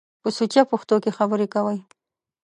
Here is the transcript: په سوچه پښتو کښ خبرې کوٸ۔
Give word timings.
په 0.21 0.29
سوچه 0.37 0.61
پښتو 0.71 0.95
کښ 1.03 1.13
خبرې 1.17 1.47
کوٸ۔ 1.53 1.77